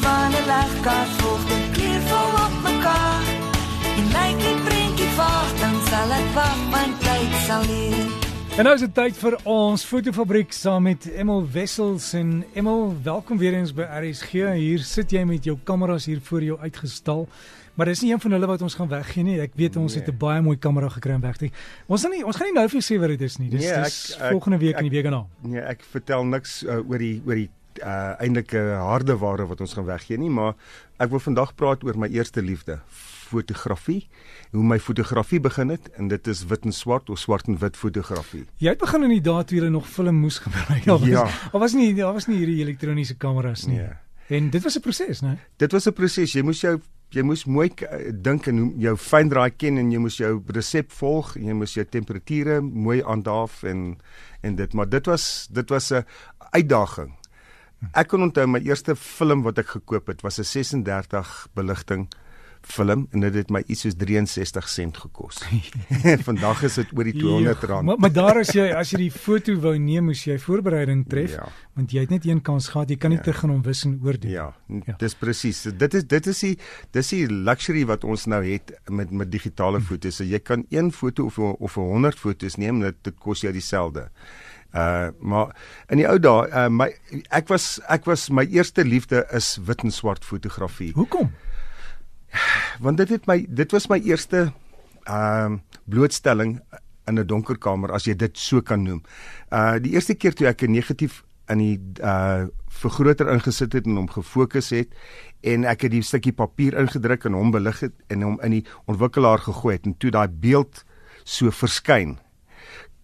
[0.00, 3.26] volg die kleur val op mekaar.
[3.98, 8.26] En lyk die prentjie vaag, dan sal ek wag, want tyd sal leer.
[8.58, 13.38] En nou is dit tyd vir ons fotofabriek saam met Emil Wessels en Emil, welkom
[13.38, 14.32] weer eens by RSG.
[14.58, 17.28] Hier sit jy met jou kameras hier voor jou uitgestal.
[17.78, 19.36] Maar dis nie een van hulle wat ons gaan weggee nie.
[19.40, 20.02] Ek weet ons Nee.
[20.02, 21.50] het 'n baie mooi kamera gekry om weg te.
[21.86, 23.48] Ons gaan nie ons gaan nie nou vir jou sê wat dit is nie.
[23.50, 25.26] Dis Nee, ek- dis ek- volgende week en ek- die week daarna.
[25.42, 27.48] Nee, ek vertel niks uh, oor die oor die
[27.82, 30.54] uh, eintlike harde ware wat ons gaan weggee nie, maar
[30.98, 32.80] ek wil vandag praat oor my eerste liefde,
[33.28, 34.08] fotografie.
[34.52, 37.76] Hoe my fotografie begin het en dit is wit en swart of swart en wit
[37.76, 38.46] fotografie.
[38.58, 40.88] Jy het begin in die dae toe jy nog film moes gebruik.
[40.88, 41.28] Al was, Ja.
[41.52, 43.76] Al was nie daar was nie hierdie elektroniese kameras nie.
[43.76, 43.96] Nee.
[44.28, 45.38] En dit was 'n proses, né?
[45.56, 46.32] Dit was 'n proses.
[46.32, 50.16] Jy moes jou jy moes mooi uh, dink en jou fyndraai ken en jy moes
[50.16, 53.98] jou resep volg en jy moes jou temperature mooi aandaaf en
[54.42, 56.04] en dit maar dit was dit was 'n
[56.52, 57.17] uitdaging.
[57.94, 62.08] Ek kan onthou my eerste film wat ek gekoop het was 'n 36 beligting
[62.62, 65.38] film en dit het my iets soos 63 sent gekos.
[66.26, 67.86] Vandag is dit oor die 200 Ja, rand.
[67.86, 71.30] Maar, maar daar as jy as jy die foto wou neem, moes jy voorbereiding tref,
[71.36, 71.46] Ja.
[71.74, 72.88] want jy het net een kans gehad.
[72.90, 73.22] Jy kan nie Ja.
[73.24, 74.30] te gaan om wis en oordoen.
[74.30, 74.54] Ja,
[74.86, 74.94] Ja.
[74.98, 75.62] dis presies.
[75.62, 76.58] Dit is dit is die
[76.90, 80.16] dis die luxury wat ons nou het met met digitale foto's.
[80.16, 83.52] So jy kan een foto of of 'n 100 foto's neem en dit kos jou
[83.52, 84.10] dieselfde.
[84.74, 85.56] Uh maar
[85.88, 86.90] in die ou dae, uh, my
[87.32, 90.92] ek was ek was my eerste liefde is wit en swart fotografie.
[90.92, 91.30] Hoekom?
[92.84, 94.50] Want dit het my dit was my eerste
[95.08, 96.60] ehm uh, blootstelling
[97.08, 99.02] in 'n donker kamer as jy dit so kan noem.
[99.50, 103.96] Uh die eerste keer toe ek 'n negatief in die uh vergroter ingesit het en
[103.96, 104.92] hom gefokus het
[105.40, 108.64] en ek het die stukkie papier ingedruk en hom belig het en hom in die
[108.86, 110.84] ontwikkelaar gegooi het en toe daai beeld
[111.24, 112.18] so verskyn.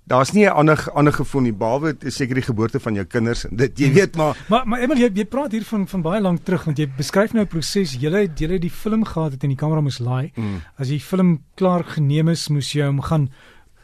[0.06, 3.78] Daar's nie 'n ander ander gevoel nie behalwe seker die geboorte van jou kinders dit
[3.78, 6.64] jy weet maar Maar maar Emil, jy, jy praat hier van van baie lank terug
[6.64, 7.96] want jy beskryf nou 'n proses.
[8.00, 10.32] Jy het jy het die film gehad het en die kamera moes laai.
[10.36, 10.60] Mm.
[10.76, 13.30] As die film klaar geneem is, moes jy hom gaan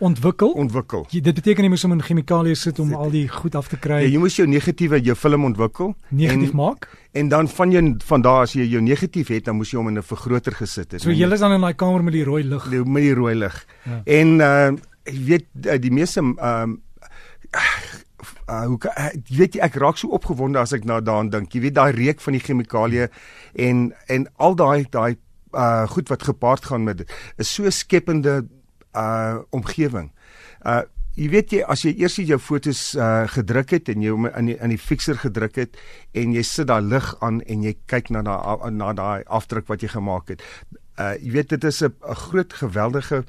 [0.00, 0.52] ontwikkel.
[0.56, 1.06] ontwikkel.
[1.10, 3.76] Jy, dit beteken jy moes hom in chemikalieë sit om al die goed af te
[3.76, 6.88] Ja, kry, jy moes jou negatiewe jou film ontwikkel negatief en, maak.
[7.12, 9.88] En dan van jou van daar as jy jou negatief het, dan moes jy hom
[9.88, 11.02] in 'n vergroter gesit het.
[11.02, 12.70] So jy is dan in daai kamer met die rooi lig.
[12.70, 13.66] met die rooi lig.
[13.84, 14.02] Ja.
[14.04, 14.70] En uh
[15.10, 16.78] ek weet uh, die meeste ehm
[18.50, 21.54] uh, hoe uh, jy weet jy, ek raak so opgewonde as ek nou daaraan dink.
[21.54, 23.10] Jy weet daai reuk van die chemikalieë
[23.66, 25.16] en en al daai daai
[25.56, 27.02] uh goed wat gepaard gaan met
[27.38, 28.42] is so skepende
[28.94, 30.10] uh omgewing.
[30.62, 30.82] Uh
[31.18, 34.52] jy weet jy as jy eers jou fotos uh gedruk het en jy hom in
[34.52, 35.78] die in die fixer gedruk het
[36.14, 39.82] en jy sit daai lig aan en jy kyk na daai na daai afdruk wat
[39.82, 40.44] jy gemaak het.
[40.98, 43.24] Uh jy weet dit is 'n groot geweldige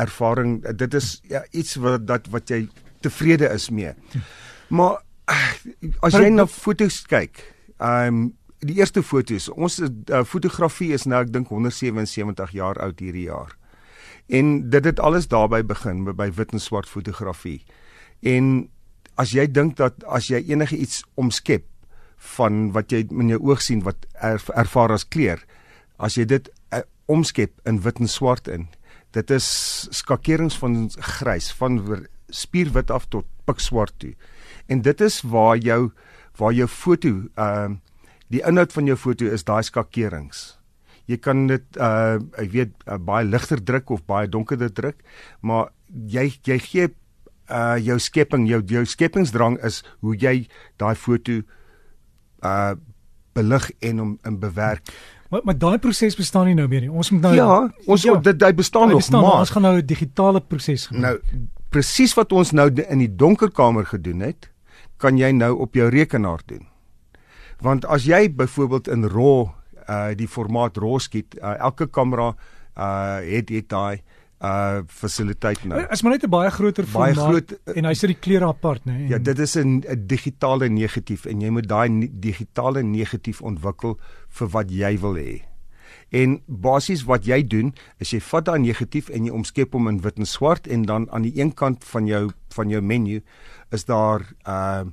[0.00, 0.60] ervaring.
[0.78, 2.66] Dit is ja, iets wat dat wat jy
[3.04, 3.92] tevrede is mee.
[4.68, 5.00] Maar
[6.06, 7.42] as jy na foto's kyk,
[7.78, 8.26] ehm um,
[8.66, 13.52] die eerste foto's, ons uh, fotografie is nou ek dink 177 jaar oud hierdie jaar.
[14.32, 17.60] En dit het alles daarby begin by, by wit en swart fotografie.
[18.24, 18.68] En
[19.20, 21.68] as jy dink dat as jy enige iets omskep
[22.38, 25.44] van wat jy in jou oog sien wat er, ervaar as kleur,
[26.00, 28.66] as jy dit uh, omskep in wit en swart in,
[29.16, 29.46] dit is
[29.96, 31.80] skakerings van grys van
[32.32, 34.14] spierwit af tot pikswart toe.
[34.66, 35.90] En dit is waar jou
[36.36, 37.82] waar jou foto ehm uh,
[38.28, 40.58] die inhoud van jou foto is daai skakerings.
[41.06, 44.98] Jy kan dit uh ek weet uh, baie ligter druk of baie donkerder druk,
[45.40, 46.88] maar jy jy gee
[47.46, 50.48] uh jou skepping, jou jou skepingsdrang is hoe jy
[50.82, 51.40] daai foto
[52.42, 52.74] uh
[53.36, 54.90] belig en hom in bewerk.
[55.30, 56.90] Maar maar daai proses bestaan nie nou meer nie.
[56.90, 59.62] Ons moet nou Ja, ons ja, dit hy bestaan hy nog, bestaan, maar ons gaan
[59.62, 61.22] nou 'n digitale proses gebruik.
[61.22, 64.50] Nou presies wat ons nou in die donker kamer gedoen het,
[64.96, 66.66] kan jy nou op jou rekenaar doen.
[67.60, 69.48] Want as jy byvoorbeeld in RAW
[69.88, 72.34] uh die formaat RAW skiet, uh, elke kamera
[72.76, 74.02] uh het het daai
[74.46, 75.80] uh fasiliteit nou.
[75.90, 78.46] Is maar net 'n baie groter Baie formaat groot, eh, en hy sit die kleure
[78.46, 78.92] apart, né?
[78.92, 83.40] en- Ja, dit is 'n 'n digitale negatief en jy moet daai ne- digitale negatief
[83.42, 83.98] ontwikkel
[84.28, 85.42] vir wat jy wil hê.
[86.12, 90.00] En basies wat jy doen, is jy vat daai negatief en jy omskep hom in
[90.00, 93.22] wit en swart en dan aan die een kant van jou van jou menu
[93.72, 94.92] is daar ehm uh,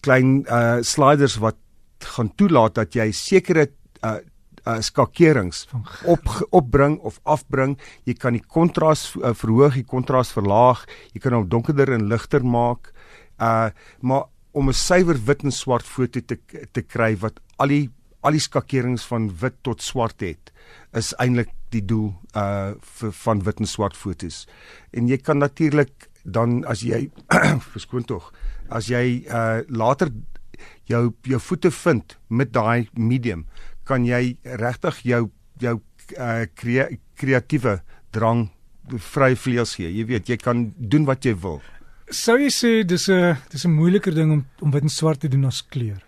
[0.00, 1.56] klein uh sliders wat
[1.98, 3.70] gaan toelaat dat jy sekere
[4.04, 4.16] uh
[4.64, 7.78] uh skakerings Van op opbring of afbring.
[8.04, 10.84] Jy kan die kontras uh, verhoog, die kontras verlaag.
[11.12, 12.92] Jy kan hom donkerder en ligter maak.
[13.40, 13.70] Uh
[14.00, 16.38] maar om 'n suiwer wit en swart foto te
[16.72, 17.90] te kry wat al die
[18.24, 20.52] al die skakerings van wit tot swart het,
[20.96, 24.46] is eintlik die doel uh vir van wit en swart fotos.
[24.92, 27.10] En jy kan natuurlik dan as jy
[27.74, 28.32] verskoon tog,
[28.70, 30.12] as jy uh later
[30.88, 33.46] jou jou voete vind met daai medium,
[33.84, 35.80] kan jy regtig jou jou
[36.18, 36.44] uh,
[37.16, 37.78] kreatiewe
[38.10, 38.48] drang
[39.14, 39.88] vry vleuels gee.
[39.88, 41.60] Jy weet, jy kan doen wat jy wil.
[42.12, 45.28] Sou jy sê dis 'n dis 'n moeiliker ding om om wit en swart te
[45.28, 46.02] doen as kleur?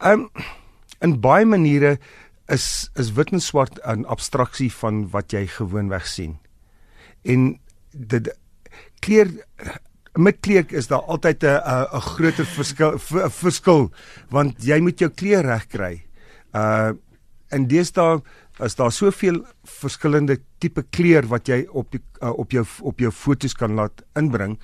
[0.00, 0.30] Um
[1.00, 1.98] in baie maniere
[2.48, 6.38] is is wit en swart 'n abstraksie van wat jy gewoonweg sien.
[7.24, 7.58] En
[7.92, 8.28] dit
[9.00, 9.28] kleur
[10.14, 11.60] met kleur is daar altyd 'n
[11.92, 13.90] 'n groter verskil verskil
[14.30, 16.07] want jy moet jou kleur reg kry.
[16.58, 16.96] Uh
[17.48, 18.18] en deesdae
[18.64, 19.38] is daar soveel
[19.80, 24.02] verskillende tipe kleur wat jy op die uh, op jou op jou fotos kan laat
[24.20, 24.58] inbring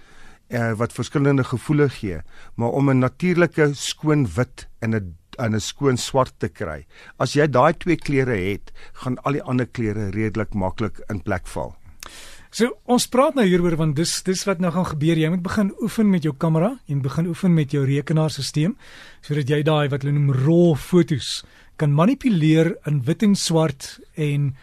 [0.54, 2.20] uh, wat verskillende gevoele gee,
[2.54, 6.86] maar om 'n natuurlike skoon wit en 'n en 'n skoon swart te kry.
[7.18, 11.46] As jy daai twee kleure het, gaan al die ander kleure redelik maklik in plek
[11.46, 11.76] val.
[12.50, 15.16] So ons praat nou hieroor want dis dis wat nou gaan gebeur.
[15.18, 18.76] Jy moet begin oefen met jou kamera en begin oefen met jou rekenaarstelsel
[19.20, 21.44] sodat jy daai wat hulle noem raw fotos
[21.76, 24.54] kan manipuleer in wit en swart en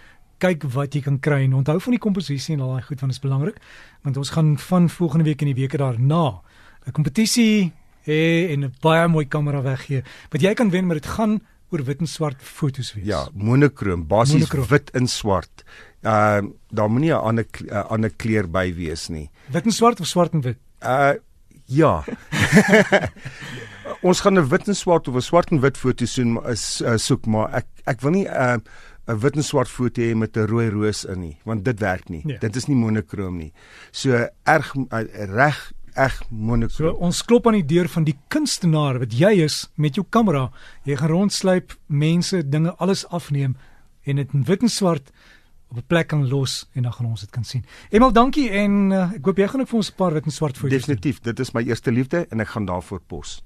[0.42, 1.44] kyk wat jy kan kry.
[1.46, 3.62] En onthou van die komposisie en al daai goed want dit is belangrik
[4.02, 6.42] want ons gaan van volgende week in die weke daarna
[6.88, 7.74] 'n kompetisie
[8.08, 10.04] hê en 'n baie mooi kamera weggee.
[10.32, 13.06] Wat jy kan wen, maar dit gaan oor wit en swart fotos wees.
[13.06, 15.64] Ja, monokroom, basies wit en swart
[16.04, 19.30] uh daar moenie 'n ander 'n ander kleur by wees nie.
[19.52, 20.58] Wit en swart of swart en wit?
[20.82, 21.14] Uh
[21.66, 22.04] ja.
[24.02, 26.98] Ons gaan 'n wit en swart of 'n swart en wit foto soen is uh,
[26.98, 30.38] soek maar ek ek wil nie 'n uh, 'n wit en swart foto hê met
[30.38, 32.24] 'n rooi roos in nie want dit werk nie.
[32.26, 32.38] Ja.
[32.40, 33.54] Dit is nie monokroom nie.
[33.92, 35.04] So erg uh,
[35.36, 36.96] reg eg monokroom.
[36.96, 40.52] So ons klop aan die deur van die kunstenaar wat jy is met jou kamera.
[40.84, 43.56] Jy gaan rondsluip, mense, dinge alles afneem
[44.04, 45.12] en dit in wit en swart
[45.70, 47.64] op 'n plek kan los en dan gaan ons dit kan sien.
[47.90, 50.32] Emal, dankie en uh, ek hoop jy gaan ook vir ons 'n paar wit en
[50.32, 50.72] swart foto's.
[50.72, 53.44] Definitief, dit is my eerste liefde en ek gaan daarvoor pos.